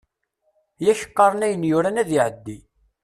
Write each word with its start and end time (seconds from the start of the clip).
Yak 0.85 0.99
qqaren 1.09 1.45
ayen 1.45 1.63
yuran 1.69 2.01
ad 2.01 2.09
iɛeddi. 2.17 2.57